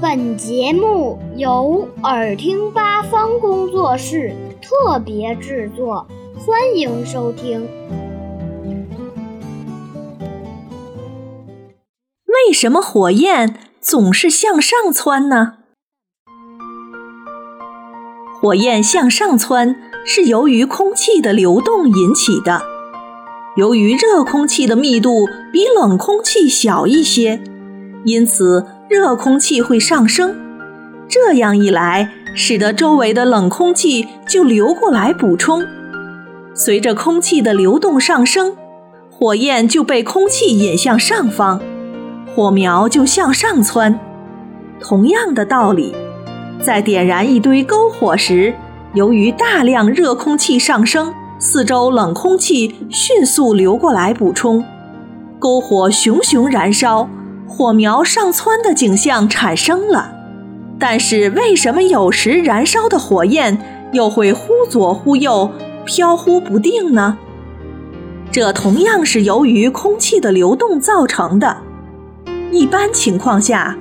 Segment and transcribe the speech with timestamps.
[0.00, 7.68] 本节目由耳听八方工作室特别制作，欢迎收听。
[12.26, 15.54] 为什么火焰总是向上窜呢？
[18.40, 22.62] 火焰向上窜是由于空气的流动引起的。
[23.56, 27.40] 由于热空气的密度比冷空气小一些，
[28.04, 30.34] 因此热空气会上升。
[31.08, 35.62] 这样一来，使得周围的冷空气就流过来补充。
[36.54, 38.56] 随着空气的流动上升，
[39.10, 41.60] 火焰就被空气引向上方，
[42.34, 43.98] 火苗就向上窜。
[44.80, 45.94] 同样的道理。
[46.62, 48.54] 在点燃一堆篝火时，
[48.94, 54.64] 由于大量热空气上升，四周冷空气迅速流过来补充，
[55.38, 57.08] 篝火熊熊燃烧，
[57.56, 60.10] 火苗上蹿的景象产生了。
[60.76, 63.56] 但是，为什么有时燃烧的火焰
[63.92, 65.48] 又会忽左忽右、
[65.84, 67.16] 飘忽不定呢？
[68.32, 71.58] 这同样是由于空气的流动造成的。
[72.50, 73.76] 一般情况下。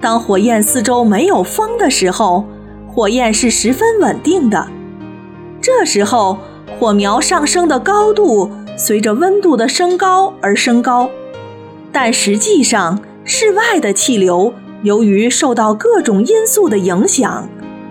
[0.00, 2.44] 当火焰四周没有风的时候，
[2.86, 4.68] 火焰是十分稳定的。
[5.60, 6.38] 这时候，
[6.78, 11.10] 火苗上升的高度随着温度的升高而升高。
[11.90, 13.00] 但实际上，
[13.30, 17.46] 室外的气流由于受到各种因素的影响，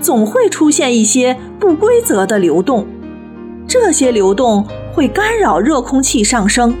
[0.00, 2.84] 总会出现一些不规则的流动。
[3.64, 6.74] 这些流动会干扰热空气上升，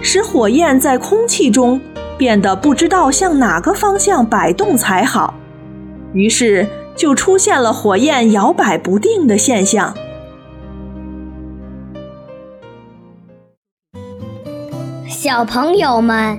[0.00, 1.80] 使火焰在空气中。
[2.16, 5.32] 变得不知道向哪个方向摆动才好，
[6.12, 9.94] 于是就出现了火焰摇摆不定的现象。
[15.08, 16.38] 小朋友们